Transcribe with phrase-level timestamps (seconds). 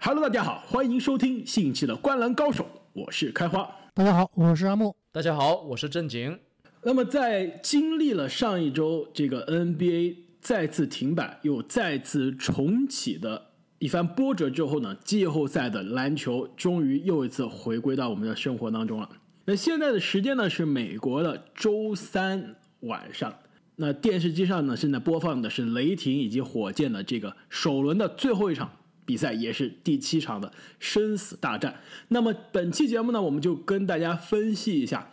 [0.00, 3.68] Hello，大家好，欢迎收听新一期的《观篮高手》，我是开花。
[3.94, 4.94] 大家好，我是阿木。
[5.10, 6.38] 大家好，我是正经。
[6.84, 13.48] 那么，在经历了上一周这个 NBA 再次停摆又再次重启的
[13.80, 19.10] 一番波折之后呢，季后赛的篮球终于又一次回归到我们的生活当中了。
[19.46, 23.34] 那现在的时间呢是美国的周三晚上，
[23.74, 28.70] 那电视机上呢现在播放的是雷霆以及火箭的这个首轮的最后一场。
[29.08, 31.74] 比赛也是第七场的生死大战。
[32.08, 35.10] 那么本期节目呢，我们就跟大家分析一下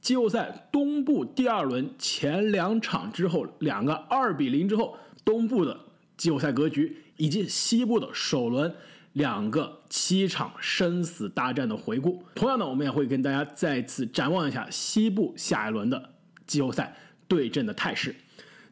[0.00, 5.78] 季后赛东部第二轮前两场之后两个二比零之后东部的
[6.16, 8.74] 季后赛格局，以及西部的首轮
[9.12, 12.24] 两个七场生死大战的回顾。
[12.34, 16.10] 同样呢，我们也会跟大家再次展望一下西部下一轮的
[16.46, 16.96] 季后赛
[17.28, 18.14] 对阵的态势。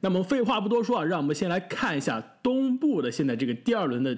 [0.01, 4.17] 那么废话不多说啊，让我们先来看一下东部的现在这个第二轮的。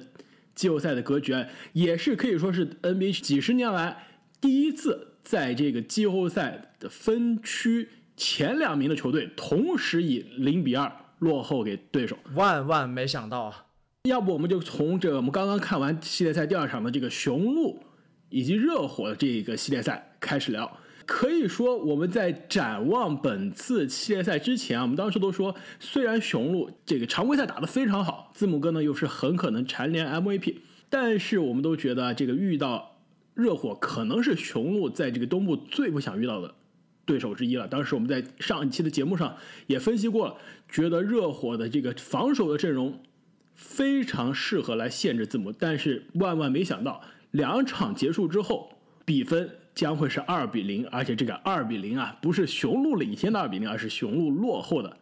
[0.54, 1.34] 季后赛的格局
[1.72, 4.06] 也是可以说是 NBA 几十年来
[4.40, 13.66] 第一次在这个季后赛的分区前两名的球队同时以零比二落后给对手，万万没想到啊！
[14.04, 17.82] 要不我们就从这个我们刚刚看完系列赛第二场的这个雄鹿
[18.28, 20.78] 以及热火的这个系列赛开始聊。
[21.06, 30.56] 可以说我们在展望本次系列赛之前啊，我们当时都说，虽然雄鹿这个常规赛打得非常好，字母哥呢又是很可能蝉联 MVP，
[30.88, 32.98] 但是我们都觉得这个遇到
[33.34, 36.54] 热火可能是雄鹿在这个东部最不想遇到的
[37.04, 37.68] 对手之一了。
[37.68, 40.36] 当时我们在上一期的节目上也分析过了，
[40.68, 43.00] 觉得热火的这个防守的阵容
[43.54, 49.50] 非常适合来限制字母，但是万万没想到，两场结束之后比分。
[49.74, 54.96] 将会是二比零，而且这个二比零啊，不是雄鹿领先的二比零，而是雄鹿落后的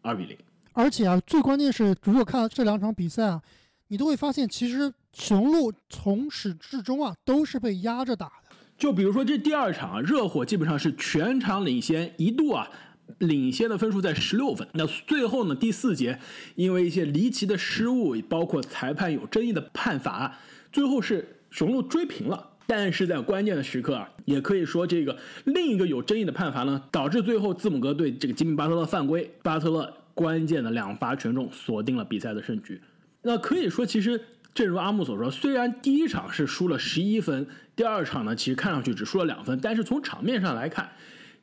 [0.00, 0.36] 二比零。
[0.72, 3.42] 而且啊，最关键是，如果看这两场比赛啊，
[3.88, 8.56] 你都会发现，其实雄鹿从始至终啊都是被压着打的。
[8.78, 12.70] 就比如说这第二场，热火基本上是全场领先，一度啊
[13.18, 14.68] 领先的分数在十六分。
[14.74, 16.20] 那最后呢，第四节
[16.54, 20.38] 因为一些离奇的失误，包括裁判有争议的判罚，
[20.70, 22.50] 最后是雄鹿追平了。
[22.66, 32.80] 但是在关键的时刻啊，也可以说这个另一个有争议的判罚呢，导致最后字母哥对这个吉米巴特勒犯规，巴特勒关键的两罚全中，锁定了比赛的胜局。
[33.22, 34.20] 那可以说，其实
[34.54, 40.90] 正如阿木所说，虽然第一场是输了十一分，第二场呢其实看上去只输了两分，但是从场面上来看，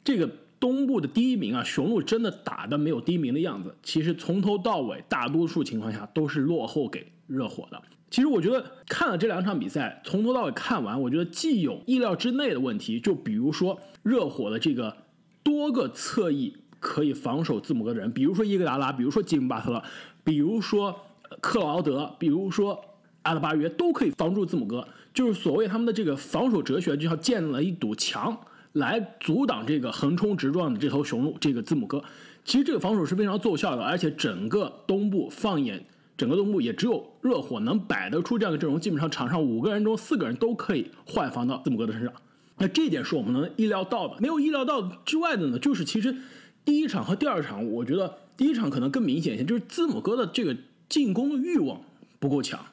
[0.04, 0.30] 这个
[0.64, 3.76] 东部的第一名啊，雄鹿真的打的没有第一名的样子。
[3.84, 7.82] 其实从头到尾，大多数情况下都是落后给热火的。
[8.10, 14.96] 其实我觉得看了这两场比赛，从头到尾看完，我觉得既有意料之内的问题，就比如说热火的这个
[15.44, 19.84] 多个侧翼可以防守字母哥的人，比如说伊戈达拉，比如说吉姆巴特勒，
[20.24, 20.98] 比如说
[21.42, 22.82] 克劳德，比如说
[23.24, 24.88] 阿德巴约，都可以防住字母哥。
[25.14, 28.40] 就是所谓他们的这个防守哲学，就像建了一堵墙
[28.74, 32.04] 来阻挡这个横冲直撞的这头雄鹿，这个字母哥。
[32.46, 35.84] 其实这个防守是非常奏效的，而且整个东部放眼。
[36.16, 42.14] 整个东部也只有热火能摆得出这样的阵容，基本上场上五个人中四个人都可以换防到字母哥的身上。
[42.58, 44.16] 那这一点是我们能意料到的。
[44.20, 46.16] 没有意料到之外的呢，就是其实
[46.64, 50.56] 第一场和第二场，我觉得第一场可能更明显一些，就是字母哥的这个
[50.88, 51.82] 进攻欲望
[52.20, 52.64] 不够强。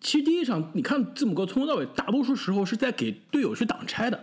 [0.00, 4.20] 其实第一场你看字母哥从头到尾，大多数时候是在给队友去挡拆的，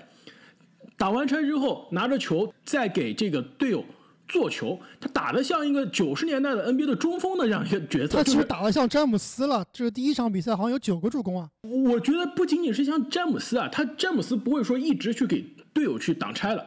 [1.02, 3.84] 挡完拆之后拿着球再给这个队友。
[4.28, 8.20] 做球，他打的像一个九十年代的 NBA 的中锋的这样一个角色。
[8.20, 9.66] 他其实打的像詹姆斯了。
[9.74, 11.50] 这是第一场比赛好像有九个助攻啊。
[11.64, 15.42] 我觉得不仅仅是像詹姆斯啊，他詹姆斯不会说一直去给
[15.74, 16.64] 队友去挡拆了。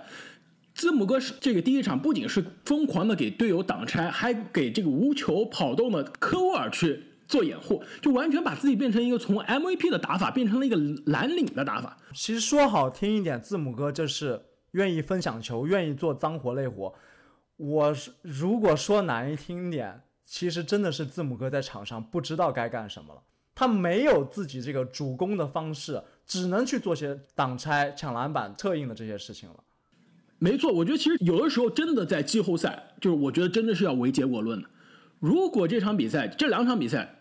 [0.74, 10.76] 字母哥是这个第一场不仅是疯狂的给队友挡拆，还给这个无球跑动的科沃尔去做掩护，就完全把自己变成一个从 MVP 的打法变成了一个
[11.06, 11.96] 蓝领的打法。
[12.12, 14.40] 其实说好听一点，字母哥就是
[14.72, 16.94] 愿意分享球，愿意做脏活累活。
[17.56, 23.22] 我是如果说难听点，其实真的是字母哥在场上不知道该干什么了。
[23.54, 29.56] 他没有自己这个主攻的方式，只能去做些挡拆、抢篮板、策应的这些事情了。
[30.38, 34.68] 没错，我觉得其实有的时候真的在季后赛，就是我觉得真的是要唯结果论的。
[35.20, 37.13] 如果这场比赛、这两场比赛，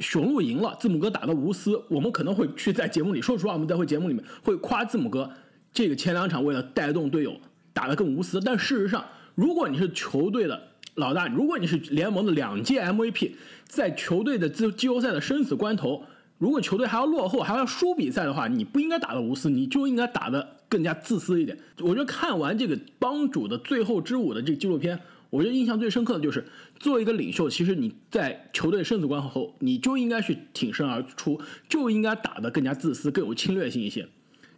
[0.00, 5.30] 雄鹿赢了，字母哥打的无私，我们可能会去在节目里说实话，我们在会节目里面会夸字母哥
[5.72, 7.38] 这个前两场为了带动队友
[7.72, 9.04] 打得更无私，但事实上。
[9.36, 10.60] 如果你是球队的
[10.96, 13.30] 老大，如果你是联盟的两届 MVP，
[13.64, 16.02] 在球队的季季后赛的生死关头，
[16.36, 21.56] 如果球队还要落后，还要输比赛的话，你不应该打的无私，你就应该打的更加自私一点。
[21.78, 25.00] 我觉得看完这个帮主的最后之舞的这个纪录片，
[25.30, 26.44] 我觉得印象最深刻的就是，
[26.78, 34.06] 作为一个领袖，其实你在球队生死关头后，你就应该去挺身而出，就应该打得更加自私、更有侵略性一些。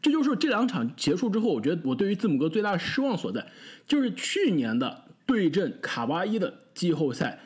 [0.01, 3.47] 这就是这两场结束之后，我觉得我对于字母哥最大的失望所在，
[3.87, 7.39] 就是去年的对阵卡哇伊的季后赛。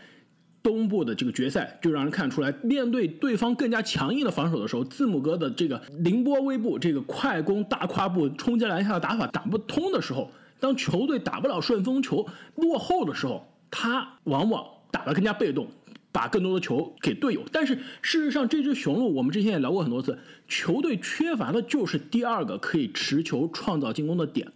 [0.63, 12.27] 东部的这个决赛就让人看出来，面对对方更加强硬的防守的时候，字母哥的这个凌波微步、这个快攻大跨步冲击篮下的打法打不通的时候，当球队打不了顺风球、
[12.57, 15.69] 落后的时候，他往往打得更加被动，
[16.13, 17.43] 把更多的球给队友。
[17.53, 20.19] 但是事实上，这支雄鹿我们之前也聊过很多次，
[20.49, 24.51] 球队缺乏的就是第二个可以持球创造进攻的点。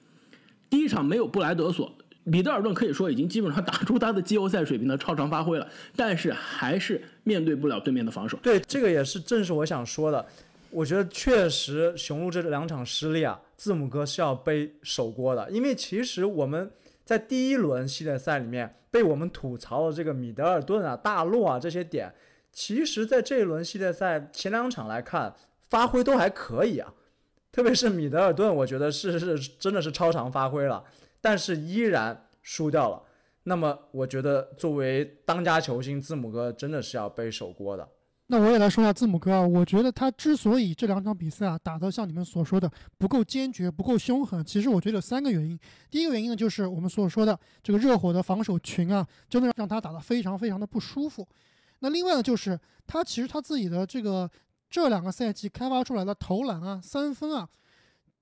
[0.69, 1.93] 第一场没有布莱德索。
[2.23, 5.67] 米德尔顿可以说已经基本上打出他的季后赛水平的超常发挥了，
[5.97, 8.39] 但是还是面对不了对面的防守。
[8.43, 10.25] 对，这个也是正是我想说的。
[10.71, 15.51] 我觉得确实雄鹿这两场失利啊，字母哥是要背首锅的。
[15.51, 16.71] 因为其实我们
[17.05, 22.11] 在第一轮系列赛里面被我们吐槽的这个米德尔顿啊、大洛啊这些点，
[22.51, 25.37] 其实在这一轮系列赛前两场来看，
[25.69, 26.95] 发挥都还可以啊。
[27.53, 30.83] 特别是米德尔顿，我觉得是是真的是超常发挥了。
[31.21, 33.03] 但是依然输掉了，
[33.43, 37.87] 那么我觉得作为当家球星，字母哥真的是要背首锅的。
[38.33, 45.59] 那我也来说一下字母哥啊，我觉得他之所以这两场比赛啊打得像你们所说的不够坚决、不够凶狠，其实我觉得有三个原因。
[45.91, 51.27] 第一个原因呢，就是我们所说的这个热火的防守群啊，真的让他打得非常非常的不舒服。
[51.81, 52.57] 那另外呢，就是
[52.87, 54.31] 他其实他自己的这个
[54.71, 57.49] 这两个赛季开发出来的投篮啊、三分啊。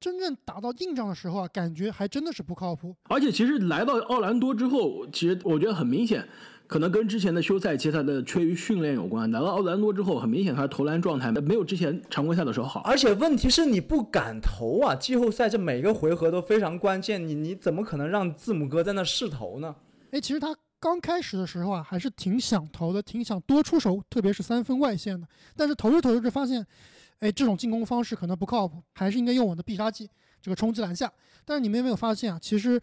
[0.01, 2.97] 真正打到硬仗的时候啊，感觉还真的是不靠谱。
[3.11, 6.27] 而且其实来到奥兰多之后，其实我觉得很明显，
[6.69, 9.29] 可能跟之前的休赛期他的缺于训练有关。
[9.33, 12.81] 来到奥兰多之后，很明显他的投篮状态没有之前常规赛的时候好。
[12.83, 19.75] 而且问题是你不敢投啊，季后赛这每个回合都非常关键，你你怎么可能让字母哥在那试投呢？
[20.13, 25.27] 哎，其实他刚开始的时候啊，还是挺想投的，挺想多出手，特别是三分外线的。
[25.57, 26.65] 但是投着投着就发现。
[27.21, 30.09] 哎，这种进攻方式可能不靠谱，还是应该用我的必杀技，
[30.41, 31.13] 这个冲击篮下。
[31.45, 32.39] 但是你们有没有发现啊？
[32.41, 32.81] 其实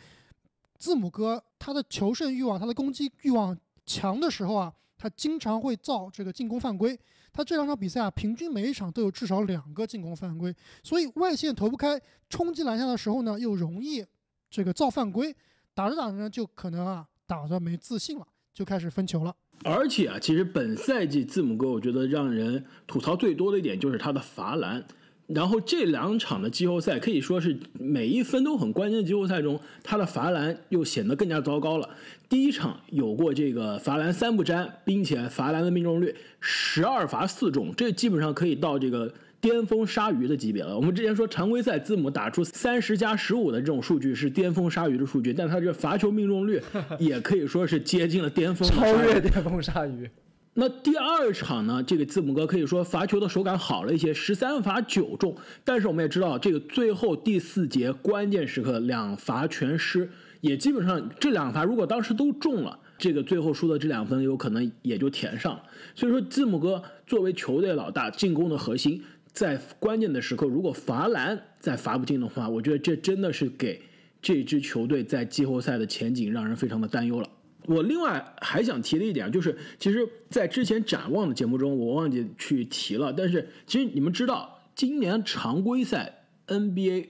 [0.77, 6.97] 字母哥他的求胜欲望、他的攻击欲望强的时候啊，他经常会造这个进攻犯规。
[7.31, 10.55] 他这两场比赛啊，平均每一场都有至少两个进攻犯规。
[10.81, 11.99] 所以外线投不开，
[12.29, 14.05] 冲击篮下的时候呢，又容易
[14.49, 15.35] 这个造犯规。
[15.73, 19.35] 打着打着呢，就可能啊，打着没自信了，就开始分球了。
[19.63, 24.85] 而且啊，其实本赛季字母哥，我觉得让人吐槽最多的一点就是他的罚篮。
[25.27, 31.89] 然后这两场的季后赛可以说是每一分都很关键的季后赛中，他的罚篮又显得更加糟糕了。
[32.29, 39.13] 第一场有过这个罚篮三不沾，并且罚篮的命中率十二罚四中，这基本上可以到这个。
[39.41, 40.75] 巅峰鲨鱼的级别了。
[40.75, 46.59] 我们之前说常规赛字母打出三十加十五的这种数据是巅峰鲨鱼的数据，但他这罚球命中率
[46.97, 50.09] 也可以说是接近了巅峰，超越巅峰鲨鱼。
[50.57, 51.83] 那第二场呢？
[51.83, 55.35] 这个字母哥可以说罚球的手感好了一些，十三罚九中。
[55.65, 60.09] 但是我们也知道，这个最后第四节关键时刻两罚全失，
[60.39, 65.59] 也基本上这两罚如果当时都中了，这个最后输的这两分有可能也就填上。
[65.93, 69.03] 所以说，字母哥作为球队老大，进攻的核心。
[69.33, 73.81] 在关键的时刻，如果罚篮再罚不进的话，我觉得这真的是给
[74.21, 77.27] 这支球队在季后赛的前景让人非常的担忧了。
[77.67, 83.11] 我另外还想提的一点就是，其实，在之前展望的节目中，我忘记去提了。
[83.11, 87.09] 但是，其实你们知道，今年常规赛 NBA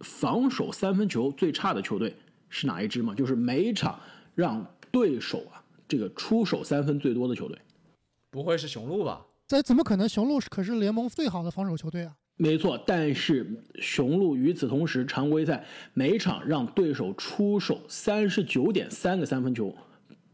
[0.00, 2.16] 防守三分球最差的球队
[2.48, 3.14] 是哪一支吗？
[3.14, 4.00] 就是每场
[4.34, 7.58] 让对手啊这个出手三分最多的球队，
[8.30, 9.26] 不会是雄鹿吧？
[9.46, 10.08] 这怎么可能？
[10.08, 12.14] 雄鹿可是联盟最好的防守球队啊！
[12.36, 19.76] 没错，但是雄鹿与此同时，常规赛每场让对手出手三十九点三个三分球，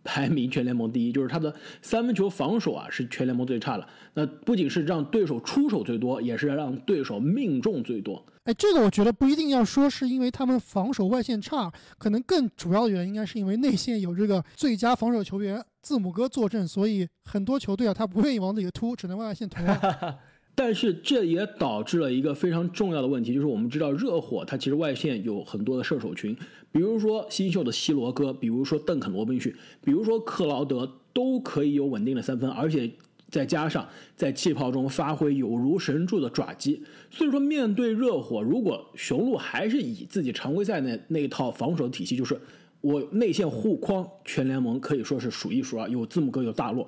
[0.06, 1.12] 排名全联盟第一。
[1.12, 3.86] 就是他的三分球防守啊，是全联盟最差的。
[4.14, 8.25] 那不仅是让对手出手最多，也是让对手命中最多。
[8.44, 19.60] 哎，这个我觉得不一定要说是因为他们防守外线差，可能更主要的原因应该是因为内线有这个最佳防守球员字母哥坐镇，所以很多球队啊，他不愿意往里突，只能外线投。
[20.56, 26.36] 但是这也导致了一个非常重要的问题，就是我们知道热火它其实外线有很多的射手群，
[26.72, 32.90] 比如说新秀的西罗哥，比如说邓肯罗宾逊，比如说克劳德，都可以有稳定的三分，而且。
[33.28, 42.40] 再加上在气泡中发挥有如神助的爪击，所以说面对热火，如果雄鹿还是以自己常规赛那那一套防守体系，就是
[42.80, 46.86] 我内线护框全联盟可以说是数一数二，有字母哥有大洛，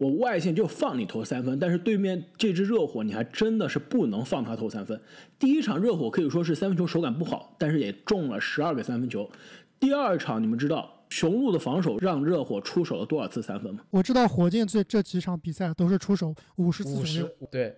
[0.00, 4.98] 我外线就放你投三分，但是对面这支热火你还真的是不能放他投三分。
[5.38, 9.30] 第一场热火可以说是三分球手感不好，但是也中了十二个三分球。
[9.78, 13.82] 第二场你们知道雄鹿的防守让热火出手了多少次三分吗？
[13.90, 17.76] 我知道火箭这这几场比赛都是出手五十次五左右十，对，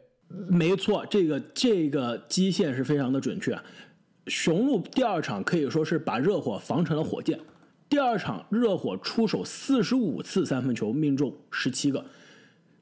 [0.49, 3.59] 没错，这个这个基线是非常的准确。
[4.29, 7.37] 雄鹿第二场可以说是把热火防成了火箭。
[7.93, 12.03] 第二场热火出手四十五次三分球，命中十七个。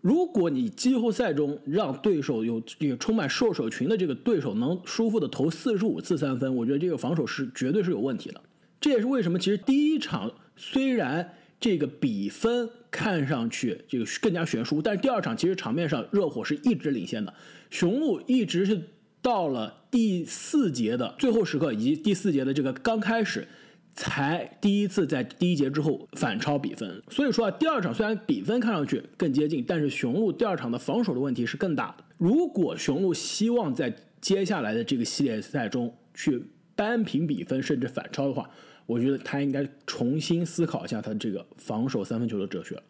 [0.01, 8.41] 如果你季后赛中让对手有这个充满射手群的这个对手能舒服的投四十五次三分，我觉得这个防守是绝对是有问题的。
[8.81, 17.35] 这也是为什么其实第一场虽然这个比分看上去这个更加悬殊，但是第二场其实场面上热火是一直领先的，
[17.69, 18.81] 雄鹿一直是
[19.21, 23.49] 到了第四节的最后时刻以及第四节的这个刚开始。
[24.01, 32.05] 才第一次在第一节之后反超比分，所以说啊，第二场虽然比分看上去更接近，但是雄鹿第二场的防守的问题是更大的。
[32.17, 36.43] 如果雄鹿希望在接下来的这个系列赛中去
[36.75, 38.49] 扳平比分甚至反超的话，
[38.87, 42.83] 我觉得他应该重新思考一下他这个防守三分球的哲学。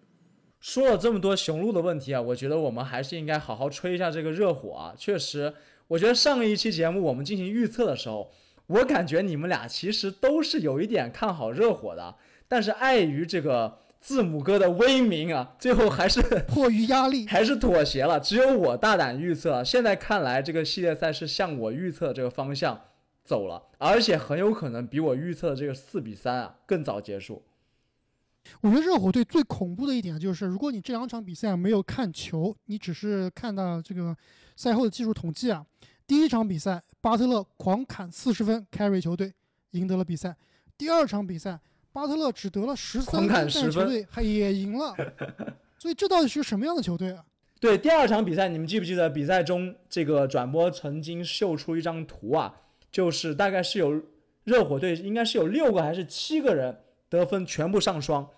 [0.61, 4.95] 说了这么多雄鹿的问题啊，我觉得我们还是应该好好吹一下这个热火啊。
[4.97, 5.53] 确实，
[5.89, 8.31] 我觉得上一期节目我们进行预测的时候。
[8.71, 12.15] 我感觉你们俩其实都是有一点看好热火的，
[12.47, 18.21] 但是碍于这个字母哥的威名啊，最后还是迫于压力 还是妥协了。
[18.21, 22.81] 只有我大胆预测，现在看来这个系列赛是向我预测这个方向
[23.25, 27.43] 走了，而且很有可能比我预测的这个四比三啊更早结束。
[28.61, 34.17] 我觉得热火队最恐怖的一点就是，如果你这两场比赛没有看球，你只是看到这个
[34.55, 35.67] 赛后的技术统计啊。
[36.11, 39.33] 第一场比赛，巴特勒狂砍四十分，carry 球队
[39.71, 40.37] 赢得了比赛。
[40.77, 41.57] 第二场比赛，
[41.93, 44.93] 巴特勒只得了十三分，但是球队还也赢了。
[45.79, 47.25] 所以这到底是什么样的球队啊？
[47.61, 52.57] 对，第二场比赛，你们记不记得比赛中这个转播曾经秀出一张图啊？
[52.91, 54.03] 就是大概是有
[54.43, 56.77] 热火队应该是有六个还是七个人
[57.09, 58.29] 得分全部上双，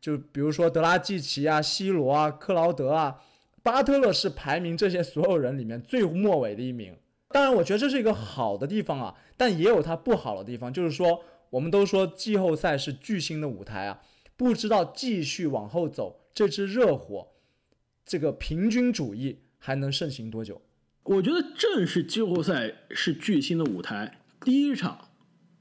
[0.00, 3.20] 就比如说德拉季奇啊、C 罗啊、克劳德啊。
[3.64, 6.94] 巴特勒是排名这些所有人里面最末尾的一名，
[7.30, 14.02] 当然我觉得这是一个好的地方啊，但也有它不好的地方，就是说我们都说季后赛是巨星的舞台啊，
[14.36, 17.28] 不知道继续往后走，这支热火
[18.04, 20.60] 这个平均主义还能盛行多久？
[21.04, 24.20] 我觉得正是季后赛是巨星的舞台。
[24.44, 25.08] 第一场，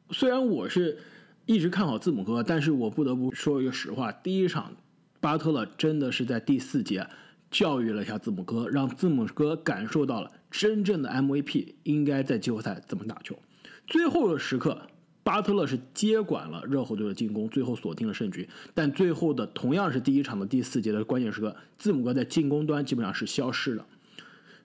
[0.10, 1.00] 虽然我是
[1.46, 4.76] 一直看好字母哥，但是我不得不说一个实话，第一场
[5.22, 7.08] 巴特勒真的是在第四节。
[7.54, 13.38] 教育了一下字母哥，让字母哥感受到了真正的 MVP 应该在季后赛怎么打球。
[13.86, 14.82] 最后的时刻，
[15.24, 18.50] 巴特勒是接管了热火队的进攻，最后锁定了胜局。
[18.74, 23.86] 但最后的同样是第一场的第四节的关键时刻，字母哥在进攻端基本上是消失了。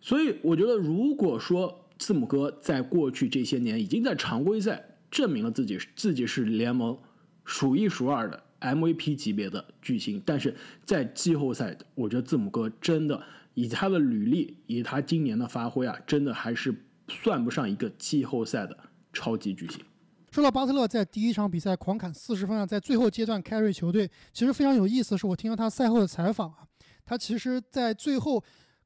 [0.01, 6.97] 所以我觉得，如果说字母哥在过去这些年已经在常规赛证明了自己自己是联盟
[7.45, 8.43] 数一数二的。
[8.61, 13.23] MVP 级别的巨星，但是在季后赛，我觉得字母哥真的
[13.55, 16.75] 以他的履历，以他今年的发挥啊，真的还是
[17.09, 18.77] 算不上一个季后赛的
[19.13, 19.81] 超级巨星。
[20.31, 25.17] 说到巴特勒在第一场比赛狂砍四十分啊，在最后阶段 carry 球队，其实非常有意思。
[25.17, 26.59] 是我听了他赛后的采访啊，
[27.05, 28.43] 他其实在最后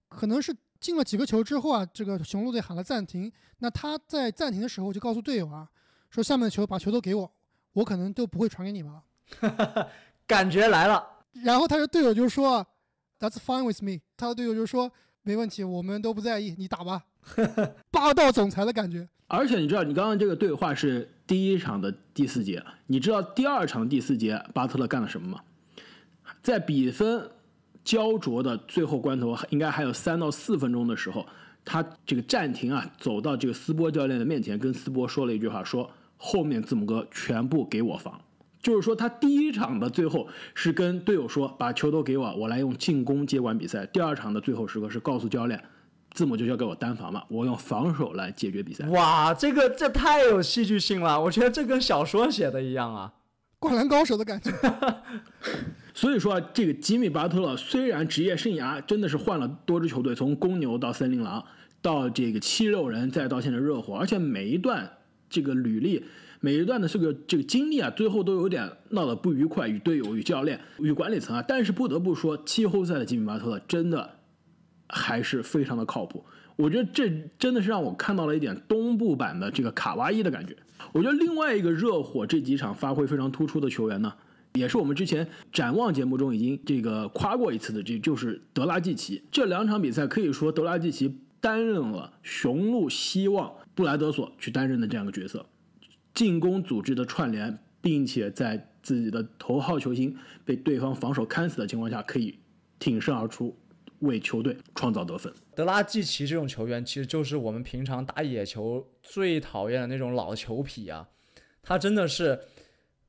[0.08, 5.68] 可能是进了几个球之后啊，这个雄鹿队喊了暂停，那他在暂停的时候就告诉队友啊，
[6.10, 7.32] 说下面的球把球都给我，
[7.72, 9.02] 我可能都不会传给你们了。
[10.26, 11.04] 感觉来了，
[11.44, 12.66] 然后他的队友就说
[13.18, 14.90] ：“That's fine with me。”他的队友就说
[15.22, 17.02] ：“没问题，我们都不在意，你打吧。
[17.90, 19.08] ”霸道总裁的感觉。
[19.28, 25.40] 而且你知道，你刚刚这个对话是第一场的第四节，你知道第二场第四节巴特勒干了什么吗？
[26.42, 27.30] 在比分
[27.82, 31.26] 焦灼的最后关头，应该还有三到四分钟的时候，
[31.64, 38.20] 他这个暂停啊，走到这个斯波教练的面前，跟斯波说了一句话：“说后面字母哥全部给我防。”
[38.62, 45.60] 就是说，他第一场的最后是跟队友说：“把球都给我，我来用进攻接管比赛。”第二场的最后时刻是告诉教练
[46.14, 51.20] ：“字母就交给我单防嘛，我用防守来解决比赛。”哇，这个这太有戏剧性了！
[51.20, 53.12] 我觉得这跟小说写的一样啊，
[53.58, 54.52] 灌篮高手的感觉。
[55.92, 61.44] 所以说啊，这个吉米巴特勒虽然职业生涯真的是换了多支球队，从公牛到森林狼，
[61.80, 64.88] 到这个七六人，再到现在热火，而且每一段
[65.28, 66.04] 这个履历。
[66.44, 71.44] 每一段的这个这个经历啊，最后都有点闹得不愉快，与队友、与教练、与管理层啊。
[71.46, 74.18] 但是不得不说，季后赛的吉米巴特真的
[74.88, 76.24] 还是非常的靠谱。
[76.56, 77.08] 我觉得这
[77.38, 80.56] 真的是让我看到了一点东部版的这个卡哇伊的感觉。
[80.90, 84.12] 我觉得另外一个热火这几场发挥非常突出的球员呢，
[84.54, 89.22] 也是我们之前展望节目中已经这个夸过一次的，这就是德拉季奇。
[89.30, 95.46] 这两场比赛可以说德拉季奇担任了雄鹿希望布莱德索去担任的这样一个角色。
[96.14, 102.38] 进攻组织的串联，并且在自己的头号球星被对方防守看死的情况下，可以
[102.78, 103.56] 挺身而出，
[104.00, 105.32] 为球队创造得分。
[105.54, 111.08] 德拉季奇这种球员，其实就是我们平常打野球最讨厌的那种老球痞啊，
[111.62, 112.40] 他真的是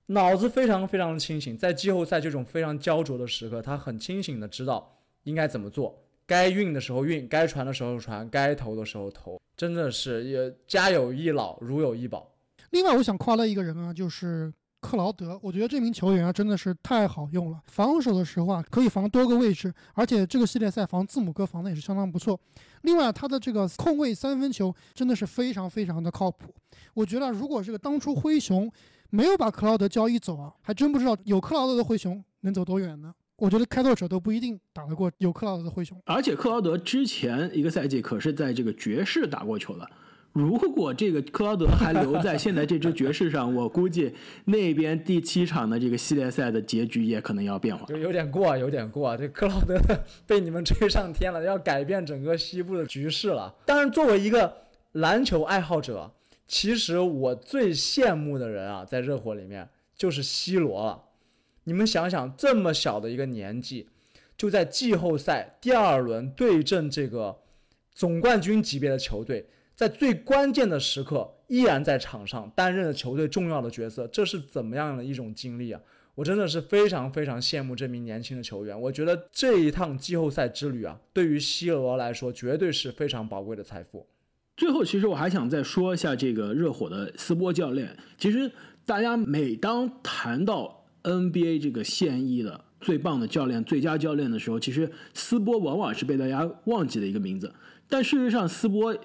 [0.07, 12.32] 脑子非常非常的清醒，在季后赛这种非常焦灼的时刻，他很清醒的知道应该怎么做，该运的时候运，该传的时候传，该投的时候投，真的是也家有一老如有一宝。
[12.73, 14.51] 另外，我想夸的一个人啊，就是
[14.81, 15.39] 克劳德。
[15.43, 17.59] 我觉得这名球员啊，真的是太好用了。
[17.67, 22.37] 防守的时候啊，可以防多个位置，而且这个系列赛防字母哥防的也是相当不错。
[22.81, 26.51] 另外，他的这个控卫三分球真的是非常非常的靠谱。
[26.95, 28.67] 我觉得，如果这个当初灰熊
[29.11, 33.13] 没有把克劳德交易走啊，还真不知道有克劳德的灰熊能走多远呢。
[33.37, 36.01] 我觉得开拓者都不一定打得过有克劳德的灰熊。
[36.05, 39.87] 而且克劳德之前一个赛季可是在这个爵士打过球的。
[40.33, 44.11] 如果这个克劳德还留在现在这支爵士上，我估计
[44.45, 47.85] 那边第七场的这个系列赛的结局也可能要变化。
[47.85, 49.15] 就有点过，有点过。
[49.15, 49.79] 这克劳德
[50.25, 53.53] 被你们吹上天了，要改变整个西部的局势了。
[53.63, 54.51] 当然，作为一个
[54.93, 56.11] 篮球爱好者，
[56.47, 60.99] 其实我最羡慕的人啊，在热火里面就是 C 罗了。
[61.65, 63.87] 你们想想，这么小的一个年纪，
[64.35, 67.37] 就在季后赛第二轮对阵这个
[67.93, 69.45] 总冠军级别的球队。
[69.83, 75.81] 在最关键的时刻，依然在场上担任了球队重要的角色，这是怎么样的一种经历啊！
[76.15, 78.79] 我真的是非常非常羡慕这名年轻的球员。
[78.79, 84.07] 我觉得这一趟季后赛之旅啊，对于西罗来说，绝对是非常宝贵的财富。
[84.55, 87.93] 最后，其实我还想再说一下这个热火的斯波教练。
[88.17, 88.49] 其实，
[88.85, 97.53] 大家每当谈到 NBA 这个现役的最棒的教练、最佳教练的时候，其实斯波往往是被大家忘记的一个名字。
[97.89, 98.95] 但事实上，斯波。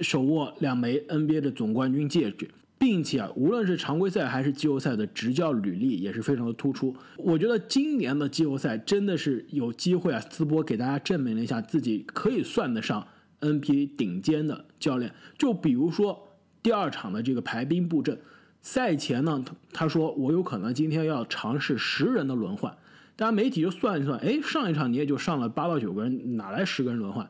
[0.00, 6.94] 手握两枚 NBA 的总冠军戒指，并且啊，无论是常规赛还是季后赛的执教履历也是非常的突出。
[7.16, 13.06] 我觉得今年的季后赛真的是有机会啊，斯波给大家证明了一下自己可以算得上
[13.40, 15.12] NBA 顶尖的教练。
[15.38, 16.28] 就比如说
[16.62, 18.18] 第二场的这个排兵布阵，
[18.60, 22.76] 赛前呢，他说我有可能今天要尝试十人的轮换，
[23.14, 27.28] 大家媒体就算一算，哎，上一场你也就上了八到九个人，哪来十个人轮换？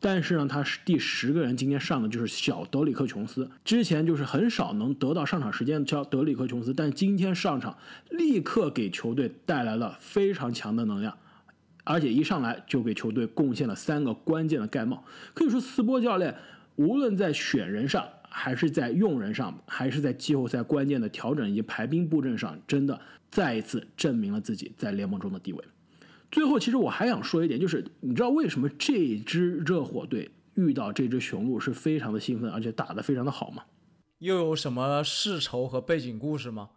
[0.00, 3.50] 但是呢，他是第十个人，今天上的就是小德里克琼斯。
[3.64, 7.76] 之前就是很少能得到上场时间的叫德里克琼斯，但今天上场
[8.10, 11.16] 立刻给球队带来了非常强的能量，
[11.84, 15.02] 而且一上来就给球队贡献了三个关键的盖帽。
[15.32, 16.34] 可以说，斯波教练
[16.76, 25.64] 无论在选人上，还是在用人上，还是在季后赛关键的调整以及排兵布阵上，真的再一次证明了自己在联盟中的地位。
[26.34, 33.62] 最后，其实我还想说一点，就是你知道为什么这支热火队遇到这支雄鹿是非常的兴奋，而且打得非常的好吗？
[34.18, 36.70] 又有什么世仇和背景故事吗？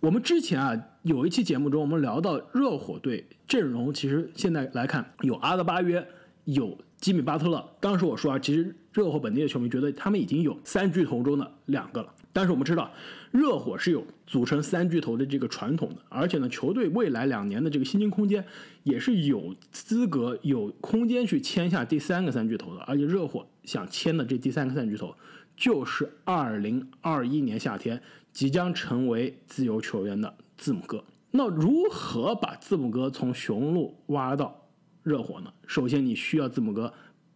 [0.00, 6.06] 我们之前啊有一期节目中，我们聊到热火队阵容，其实现在来看有阿德巴约，
[6.44, 7.66] 有吉米巴特勒。
[7.80, 12.14] 当时我说啊，其实热火本地的球迷觉得他们已经有三巨头中的两个了。
[12.32, 12.88] 但是我们知道，
[13.32, 18.44] 热火是有组成三巨头的这个传统的，而且呢，球队未来两年的这个薪金空间
[18.84, 22.80] 也是有资格、有空间去签下第三个三巨头的。
[22.82, 25.12] 而且热火想签的这第三个三巨头，
[25.56, 28.00] 就是二零二一年夏天
[28.32, 31.02] 即将成为自由球员的字母哥。
[31.32, 34.59] 那如何把字母哥从雄鹿挖到
[35.02, 35.52] 热火呢？
[35.66, 36.92] 首先，你需要字母哥。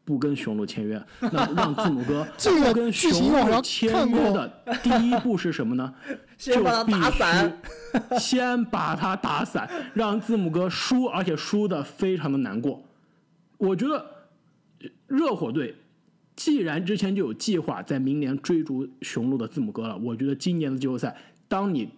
[0.07, 5.95] 不跟雄鹿签约，那让字母哥不跟雄鹿签约 的第一步是什么呢？
[6.37, 7.61] 先把他打散，
[8.21, 12.83] 先把他打散，让字母哥输，而且输的非常的难过。
[13.57, 14.05] 我觉得
[15.07, 15.75] 热火队
[16.37, 21.17] 既然之前就有计划在明年追逐雄鹿的字母哥了，我觉得今年的季后赛，
[21.49, 21.89] 当你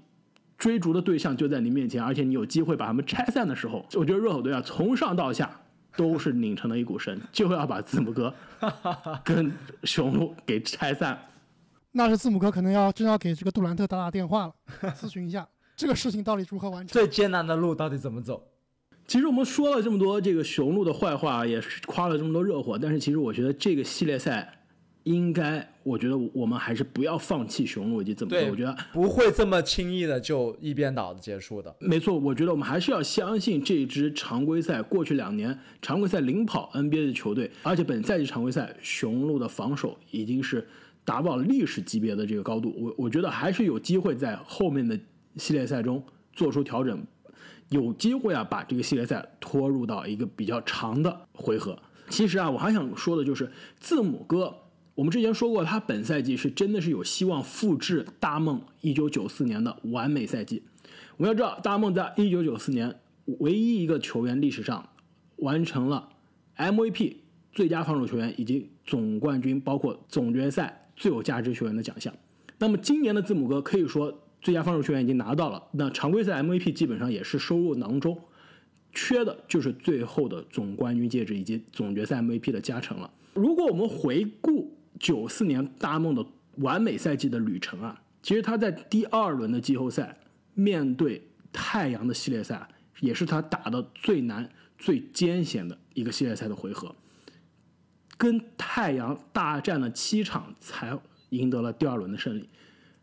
[0.59, 5.51] 追逐的对象就在你面前，而且你有机会把他们拆散的时候，我觉得热火队啊，从上到下。
[5.97, 8.31] 都是拧成了一股绳，就要把字母哥
[9.25, 9.51] 跟
[9.85, 11.19] 雄鹿给拆散。
[11.93, 14.55] 那是字母哥可能要真要给这个杜兰特打打电话了，
[14.93, 16.93] 咨询一下这个事情到底如何完成。
[16.93, 18.47] 最艰难的路到底怎么走？
[19.07, 24.53] 其实我们说了这么多这个雄鹿的坏话，也夸了这么多热火，但是其实我觉得这个系列赛。
[25.07, 28.51] 应该，我觉得我们还是不要放弃雄鹿以及怎么说？
[28.51, 31.73] 我觉得不会这么轻易的就一边倒的结束的。
[31.79, 40.67] 没错，我觉得我们还是要相信这支常规赛过去两年常规赛领跑 NBA 的球队，而且本赛季常规赛雄鹿的防守已经是
[41.05, 42.75] 达到了历史级别的这个高度。
[42.77, 44.99] 我我觉得还是有机会在后面的
[45.37, 47.01] 系列赛中做出调整，
[47.69, 51.79] 有机会啊把这个系列赛拖入到一个比较长的回合。
[52.09, 54.53] 其实啊，我还想说的就是字母哥。
[54.97, 60.63] 我们之前说过，他本赛季是真的是有希望复制大梦一九九四年的完美赛季。
[61.19, 62.99] 我们要知道，大梦在一九九四年
[63.41, 64.89] 唯一一个球员历史上
[65.37, 66.09] 完成了
[66.57, 67.17] MVP
[67.53, 72.13] 最佳防守球员以及总冠军，包括总决赛最有价值球员的奖项。
[72.59, 78.19] 那么今年的字母哥可以说最佳防守球员已经拿到了，那常规赛 MVP 基本上也是收入囊中，
[78.95, 83.11] 缺的就是最后的总冠军戒指以及总决赛 MVP 的加成了。
[83.35, 86.25] 如果我们回顾九四年大梦的
[86.57, 90.17] 完美赛季的旅程啊，其实他在第二轮的季后赛
[90.55, 92.67] 面对太阳的系列赛，
[93.01, 96.95] 也是他打的最难、最艰险的一个系列赛的回合，
[98.17, 100.99] 跟太阳大战了七场才
[101.31, 102.49] 赢得了第二轮的胜利。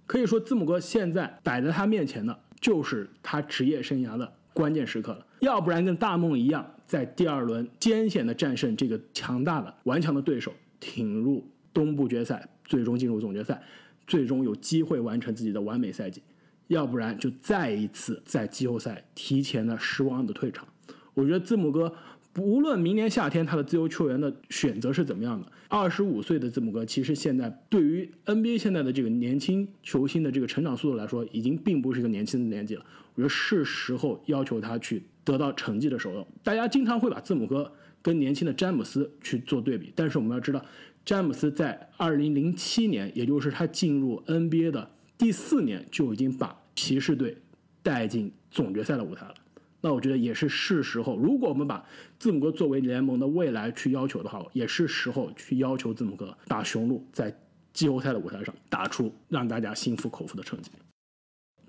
[0.05, 5.25] 可以说，字母哥现在摆在他面前的就是他职业生涯的关键时刻了。
[5.39, 13.61] 要不然跟大梦一样，在第二轮艰险的战胜这个强大的顽强的对手，挺入东部决赛，最终进入总决赛，
[14.05, 16.21] 最终有机会完成自己的完美赛季；
[16.67, 20.67] 要不然就再一次在季后赛提前的失望的退场。
[21.13, 21.93] 我觉得字母哥
[22.37, 32.83] 无论明年夏天他的自由球员的选择是怎么样的，二十五岁的字母哥其实现在对于 NBA 现在的这个年轻球星的这个成长速度来说，已经并不是一个年轻的年纪了。
[33.13, 36.27] 我觉得是时候要求他去得到成绩的时候。
[36.41, 40.65] 大家经常会把字母哥跟年轻的詹姆斯去做对比，但是我们要知道，
[41.05, 47.37] 詹姆斯在二零零七年，也就是他进入 NBA 的第四年，就已经把骑士队
[47.81, 49.35] 带进总决赛的舞台了。
[49.81, 51.85] 那我觉得也是是时候，如果我们把
[52.17, 57.37] 字母哥作为联盟的未来去要求的话，也是时候去要求字母哥把雄鹿在
[57.73, 60.71] 季后赛的舞台上打出让大家心服口服的成绩。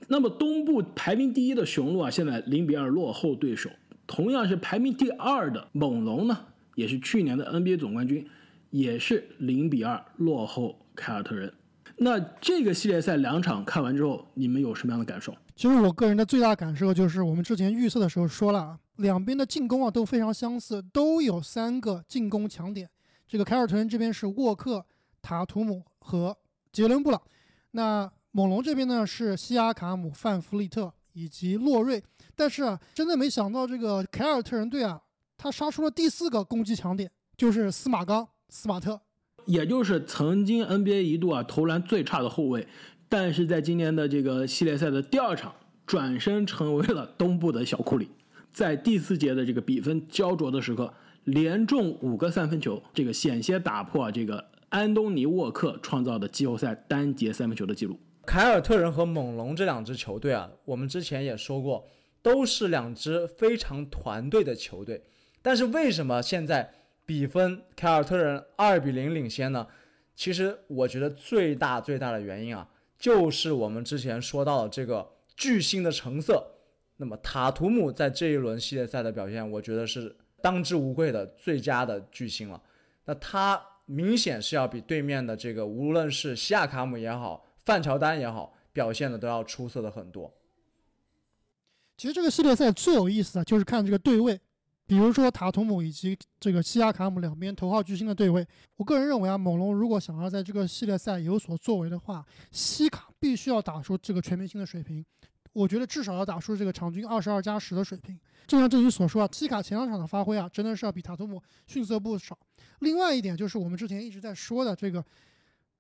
[0.07, 3.69] 那么东部排名第一的雄鹿啊，现在零比二落后对手。
[4.07, 6.39] 同样是排名第二的猛龙呢，
[6.75, 8.25] 也是去年的 NBA 总冠军，
[8.75, 11.55] 也是零比二落后凯尔特人。
[11.97, 15.33] 那这个系列赛两场看完之后，你们有什么样的感受？
[15.55, 22.91] 其实我个人的最大感受就是，我们之前预测的时候说了，两边的进攻啊都非常相似，都有三个进攻强点。
[23.29, 24.85] 这个凯尔特人这边是沃克、
[25.23, 26.37] 塔图姆和
[26.73, 27.23] 杰伦布朗，
[27.71, 32.03] 那猛龙这边呢是西亚卡姆、范弗利特以及洛瑞。
[32.35, 35.01] 但是啊，真的没想到这个凯尔特人队啊，
[35.39, 39.01] 他杀出了第四个攻击强点，就是司马刚、斯马特。
[39.47, 42.67] 也就是曾经 NBA 一度啊投篮最差的后卫，
[43.09, 45.53] 但是在今年的这个系列赛的第二场，
[45.85, 48.09] 转身成为了东部的小库里，
[48.53, 57.99] 在第四节的这个比分焦灼的时刻，连中五个三分球，这个险些打破这个安东尼沃克创造的季后赛单节三分球的记录。
[58.25, 61.85] 凯尔特人和猛龙这两支球队啊，我们之前也说过，
[62.23, 65.03] 都是两支非常团队的球队，
[65.43, 66.73] 但是为什么现在？
[67.07, 69.67] 比分凯尔特人二比零领先呢，
[70.15, 76.51] 其实我觉得最大最大的原因啊，就是我们之前说到的这个巨星的成色。
[76.97, 82.63] 那么塔图姆在这一轮系列赛的表现，我觉得是当之无愧的最佳的巨星了。
[83.05, 90.33] 那他明显是要比对面的这个无论是西亚卡姆也好，范乔丹也好，表现的都要出色的很多。
[91.97, 94.41] 其实这个系列赛最有意思的就是看这个对位。
[94.87, 105.03] 比如说塔图姆以及这个西亚卡姆两边头号巨星的对位，我个人认为啊，猛龙如果想要在这个系列赛有所作为的话，西卡必须要打出这个全明星的水平。
[105.55, 108.19] 我觉得至少要打出这个场均二十二加十的水平。
[108.47, 112.37] 就像正宇所说啊，西卡前两场的发挥啊，真的是要比塔图姆逊色不少。
[112.81, 115.03] 另外一点就是我们之前一直在说的这个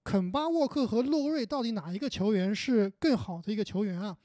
[0.02, 4.16] 肯巴沃克和洛瑞到底哪一个球员是更好的一个球员啊？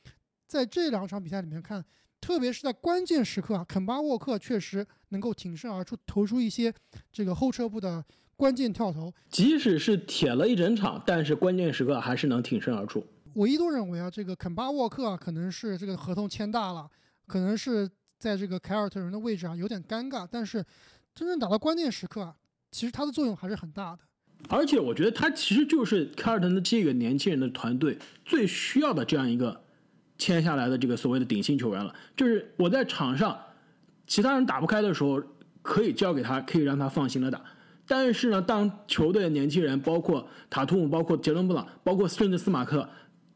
[0.48, 1.84] 在这两场比赛里面看。
[2.22, 6.74] 特别是在关键时刻啊，肯巴沃克确实能够挺身而出，投出一些
[7.12, 8.04] 这个后撤步的
[8.36, 9.12] 关键跳投。
[9.30, 13.06] 即使是铁了一整场，但是关键时刻还是能挺身而出。
[13.34, 16.90] 我一度认为啊，这个肯巴沃克啊，可能是这个合同签大了，
[17.26, 20.28] 可能是在这个凯尔特人的位置啊有点尴尬。
[20.30, 20.64] 但是
[21.16, 22.36] 真正打到关键时刻啊，
[22.72, 24.00] 其实他的作用还是很大的。
[24.50, 29.64] 而且我觉得他其实就是凯尔特人的这个年轻人的团队最需要的这样一个。
[30.20, 33.36] 签下来的这个所谓的顶薪球员了，就是我在场上，
[34.06, 35.20] 其他人打不开的时候，
[35.64, 37.42] 可以交给他，可以让他放心的打。
[37.88, 42.88] 但是呢，当球队的年轻人，包括塔图姆，包括杰伦布朗，包括甚至斯马克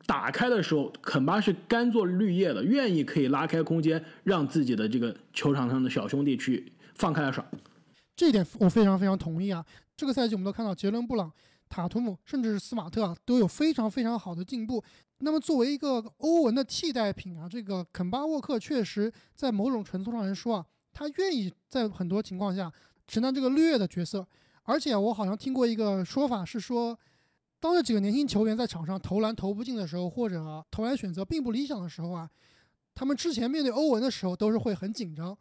[0.05, 7.43] 打开的时候，肯巴是甘做绿叶的，愿意可以拉开空间，让自己的这个球场上的小兄弟去放开来耍。
[8.15, 9.65] 这一点我非常非常同意啊！
[9.95, 11.31] 这个赛季我们都看到杰伦布朗、
[11.73, 14.83] 塔图姆，甚至是斯马特啊，都有非常非常好的进步。
[15.17, 22.71] 那么作为一个欧文的替代品啊，这个肯巴沃克确实在某种程度上来说啊，他愿意在很多情况下
[23.07, 24.23] 承担这个略的角色。
[24.61, 26.95] 而且我好像听过一个说法是说，
[27.59, 32.29] 当这几个年轻球员在场上投篮投不进的时候，或者投篮选择并不理想的时候啊，
[32.93, 35.35] 他们之前面对欧文的时候都是会很紧张，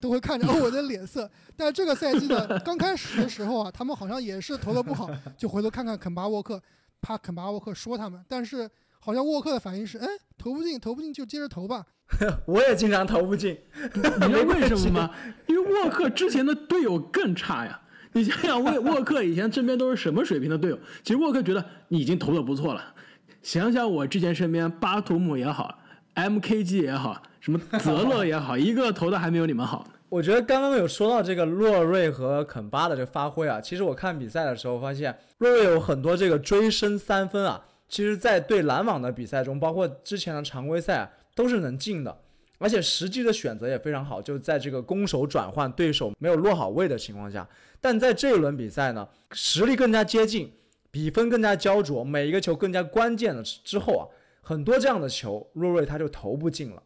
[0.00, 1.30] 都会看着欧文的脸色。
[1.56, 6.60] 但是这个赛季呢，刚开始的时候啊，他们好像也是投的不好，就回头看看肯巴沃克，
[7.00, 8.20] 怕肯巴沃克说他们。
[8.26, 10.06] 但是好像沃克的反应是，哎，
[10.38, 11.84] 投不进，投不进就接着投吧。
[12.44, 13.56] 我也经常投不进，
[13.94, 15.10] 你知道为什么吗？
[15.46, 17.80] 因为沃克之前的队友更差呀。
[18.12, 20.78] 你想想，沃沃克以前身边都是什么水平的队友？
[21.04, 22.94] 其实沃克觉得你已经投的不错了。
[23.42, 25.78] 想想我之前身边巴图姆也好
[26.16, 29.86] ，MKG 也好，什么泽勒也好，一个投的还没有你们好。
[30.08, 41.10] 我觉得刚刚有说到这个洛瑞和肯巴的这个发挥啊，其实我看比赛的时候发现，洛瑞有很多这个追身三分啊，其实在对篮网的比赛中，包括之前的常规赛啊。
[41.32, 42.14] 都是能进的，
[42.58, 47.48] 而且实际的选择也非常好，就在这个攻守转换、对手没有落好位的情况下。
[47.80, 50.52] 但在这一轮比赛呢，实力更加接近，
[50.90, 54.04] 比分更加焦灼，每一个球更加关键的之后啊，
[54.42, 56.82] 很多这样的球，洛瑞他就投不进了。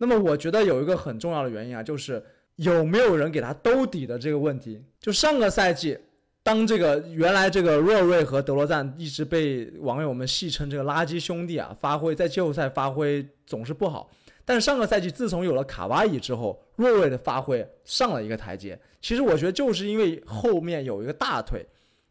[0.00, 2.24] 那么我觉得有一个很重要的原因啊，就是
[2.56, 4.82] 有没有人给他兜底的这个问题。
[4.98, 5.98] 就上个赛季。
[6.42, 14.10] 当这个原来这个若瑞和德罗赞一直被网友们戏称这个垃圾兄弟啊，发挥在季后赛发挥总是不好。
[14.42, 18.76] 但是上个赛季自从有了卡哇伊之后，若瑞的发挥上了一个台阶。
[19.02, 21.64] 其实我觉得就是因为后面有一个大腿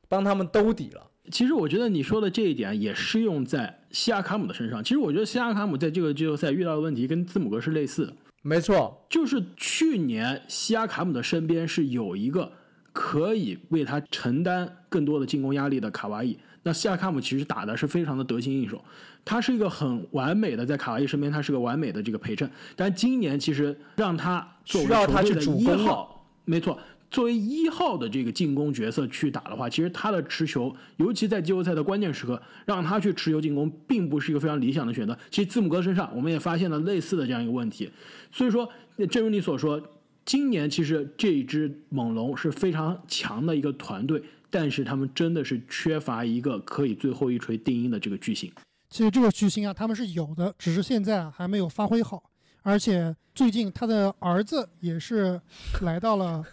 [0.08, 1.10] 帮他们兜底了。
[1.31, 4.83] 其实我觉得你说的这一点也适用在西亚卡姆的身上。
[4.83, 8.13] 其实我觉得西亚卡姆在这个季后赛遇到的问题跟字母哥是类似的。
[8.41, 12.51] 没错，就是去年西亚卡姆的身边是有一个。
[12.91, 18.83] 可以为他承担更多的进攻压力的卡哇伊，那西亚卡姆其实打的是非常的得心应手，
[19.23, 22.49] 他是一个很完美的在卡哇伊身边，他是个完美的这个陪衬。
[22.75, 26.77] 但今年其实让他作为球队的一号，没错，
[27.12, 35.17] 作为一号的这个进攻角色去打的话，其实他的持球，尤其在季后赛的关键时刻，让他去持球进攻，并不是一个非常理想的选择。
[35.30, 37.89] 其实字母哥身上我们也发现了类似的这样一个问题，
[38.32, 38.69] 所以说，
[39.10, 39.82] 正如你所说。
[40.26, 48.52] 今年其实这支猛龙是非常强的一个团队，但是他们真的是缺乏一个可以最后一锤定音的这个巨星。
[48.91, 52.22] 其实这个巨星啊，他们是有的，只是现在还没有发挥好。
[52.69, 55.41] 而且最近他的儿子也是
[55.82, 56.45] 来到了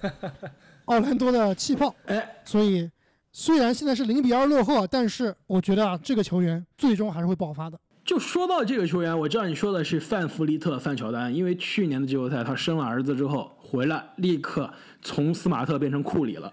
[0.86, 2.90] 奥兰多的气泡，哎，所以
[3.32, 7.78] 虽然现在是零比二落后，但是我觉得啊，这个球员最终还是会爆发的。
[8.02, 16.50] 就说到这个球员，我知道你说的是范弗利特范乔丹，因为去年的季后赛他生了儿子之后回来，立刻从斯马特变成库里了。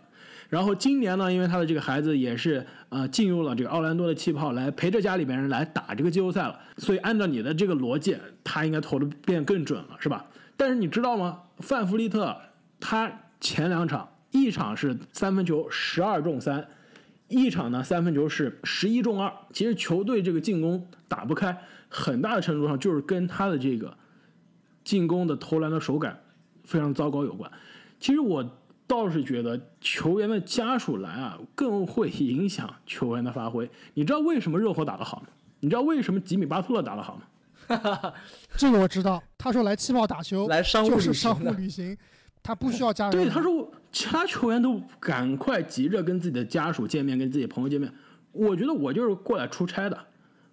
[0.49, 10.25] 然后今年呢，因为他的这个孩子也是呃进入了这个奥兰多的气泡，来陪着家里边人来打这个季后赛了，所以按照你的这个逻辑，他应该投的变更准了，是吧？
[10.55, 11.39] 但是你知道吗？
[11.59, 12.35] 范弗利特
[12.79, 16.67] 他前两场，一场是三分球十二中三。
[17.29, 19.33] 一场呢，三分球是十一中二。
[19.51, 21.57] 其实球队这个进攻打不开，
[21.89, 23.97] 很大的程度上就是跟他的这个
[24.83, 26.19] 进攻的投篮的手感
[26.63, 27.49] 非常糟糕有关。
[27.99, 28.47] 其实我
[28.85, 33.69] 倒是觉得球员的家属来啊，更会影响球员的发挥。
[33.93, 35.27] 你知道为什么热火打得好吗？
[35.59, 37.23] 你知道为什么吉米巴特勒打得好吗？
[38.57, 39.23] 这个我知道。
[39.37, 40.97] 他说来气泡打球，来商务
[41.57, 41.97] 旅行。
[42.41, 43.11] 他不需要家人。
[43.11, 47.89] 对，他说其他球员都赶快急着跟自己的家属见面，跟自己朋友见面。
[48.33, 49.97] 我觉得我就是过来出差的，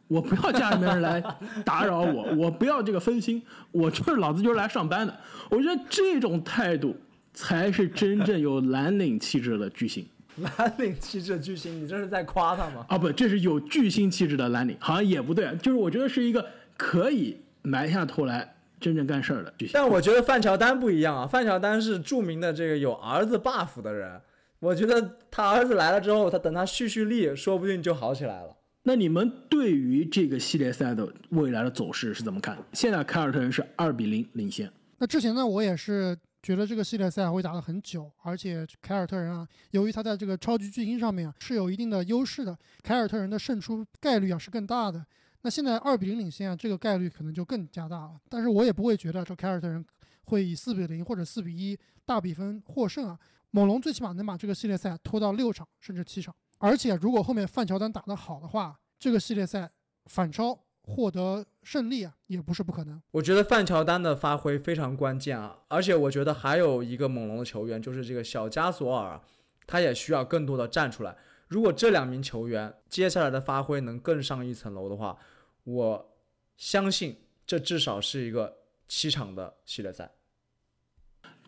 [0.07, 1.21] 我不要家里面人来
[1.67, 5.19] 打扰我，我不要这个分心，我就是老子就是来上班的。
[5.51, 6.95] 我觉得这种态度
[7.33, 10.07] 才是真正有蓝领气质的巨星。
[10.57, 12.87] 蓝领气质的巨星，你这是在夸他吗？
[12.89, 18.55] 啊，不，这是有巨星气质的蓝领，好像也不对，就是我觉得是一个可以埋下头来。
[18.81, 24.19] 真正干事儿的巨星，但我觉得范乔丹不一样啊，范乔丹是著名的这个有儿子 buff 的人，
[24.59, 28.57] 我觉得他儿子来了之后，他等他蓄蓄力，说不定就好起来了。
[28.85, 32.57] 那你们对于这个系列赛的未来的走势是怎么看？
[32.73, 34.73] 现在凯尔特人是二比零领先。
[34.97, 45.05] 那之前呢，我也是觉得这个系列赛会打得很久，而且凯尔特人啊，由于他在这个超级巨星上面啊是有一定的优势的，凯尔特人的胜出概率啊是更大的。
[45.43, 48.21] 那现在二比零领先啊，这个概率可能就更加大了。
[48.29, 49.85] 但是我也不会觉得这凯尔特人
[50.25, 53.19] 会以四比零或者四比一大比分获胜啊。
[53.51, 56.35] 猛龙最起码能把这个系列赛拖到六场甚至七场。
[56.59, 59.71] 而且如果后面范乔丹打得好的话，这个系列赛
[60.07, 60.59] 反超
[60.95, 63.01] 获得胜利啊，也不是不可能。
[63.11, 69.21] 我觉得范乔丹的发挥非常关键啊，而且我觉得还有一个猛龙的球员就是这个小加索尔，
[69.67, 71.17] 他也需要更多的站出来。
[71.49, 75.19] 如果这两名球员接下来的发挥能更上一层楼的话，
[75.65, 76.17] 我
[76.57, 80.13] 相信这至少是一个七场的系列赛。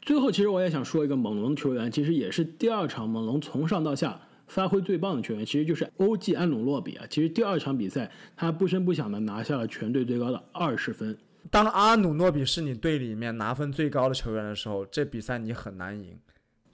[0.01, 7.07] 最后，其实我也想说一个猛龙球员，其实也是第二场猛龙从上到下发挥最棒的球员，其实就是欧记安努洛比啊。
[7.09, 11.17] 其实第二场比赛他不声不响的拿下了全队最高的二十分，
[11.51, 16.19] 当阿努诺比是你队里面拿分最高的球员的时候，这比赛你很难赢。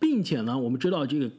[0.01, 1.31] 并且呢，我们知道这个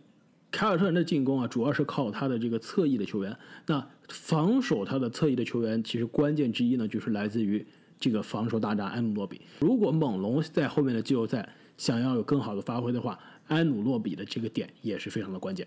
[0.52, 3.38] 凯尔特人的进攻啊，主要是靠他的这个侧翼的球员。
[3.68, 7.66] 那防守他的侧翼的球员，其实关键之一呢，就是来自于
[8.00, 9.42] 这个防守大闸安努诺比。
[9.60, 15.66] 如果猛龙在后面的季后赛想要有更好的发挥的话，安努诺比的这个点也是非常的关键。